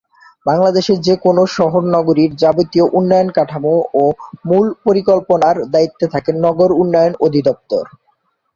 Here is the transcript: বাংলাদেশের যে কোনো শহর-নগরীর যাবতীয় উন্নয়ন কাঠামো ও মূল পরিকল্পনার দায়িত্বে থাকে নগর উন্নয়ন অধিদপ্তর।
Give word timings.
বাংলাদেশের 0.45 0.97
যে 1.01 1.15
কোনো 1.25 1.41
শহর-নগরীর 1.57 2.31
যাবতীয় 2.35 2.85
উন্নয়ন 2.91 3.29
কাঠামো 3.31 3.73
ও 3.95 4.03
মূল 4.45 4.65
পরিকল্পনার 4.85 5.55
দায়িত্বে 5.73 6.05
থাকে 6.13 6.31
নগর 6.43 6.69
উন্নয়ন 6.81 7.13
অধিদপ্তর। 7.25 7.83